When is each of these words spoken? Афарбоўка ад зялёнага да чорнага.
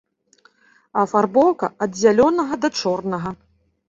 Афарбоўка 1.01 1.69
ад 1.87 1.91
зялёнага 2.01 2.57
да 2.65 2.73
чорнага. 2.79 3.35